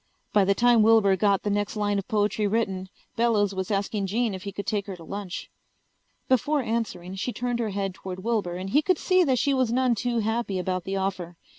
[0.33, 4.33] By the time Wilbur got the next line of poetry written Bellows was asking Jean
[4.33, 5.51] if he could take her to lunch.
[6.27, 9.71] Before answering she turned her head toward Wilbur and he could see that she was
[9.71, 11.37] none too happy about the offer.